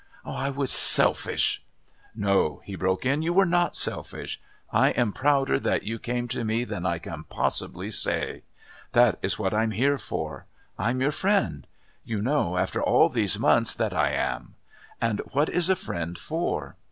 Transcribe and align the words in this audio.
I 0.25 0.49
was 0.49 0.71
selfish" 0.71 1.61
"No," 2.15 2.63
he 2.65 2.73
broke 2.75 3.05
in, 3.05 3.21
"you 3.21 3.33
were 3.33 3.45
not 3.45 3.75
selfish. 3.75 4.41
I 4.73 4.89
am 4.89 5.13
prouder 5.13 5.59
that 5.59 5.83
you 5.83 5.99
came 5.99 6.27
to 6.29 6.43
me 6.43 6.63
than 6.63 6.87
I 6.87 6.97
can 6.97 7.23
possibly 7.25 7.91
say. 7.91 8.41
That 8.93 9.19
is 9.21 9.37
what 9.37 9.53
I'm 9.53 9.69
here 9.69 9.99
for. 9.99 10.47
I'm 10.75 11.01
your 11.01 11.11
friend. 11.11 11.67
You 12.03 12.19
know, 12.19 12.57
after 12.57 12.81
all 12.81 13.09
these 13.09 13.37
months, 13.37 13.75
that 13.75 13.93
I 13.93 14.09
am. 14.09 14.55
And 14.99 15.19
what 15.33 15.49
is 15.49 15.69
a 15.69 15.75
friend 15.75 16.17
for?" 16.17 16.77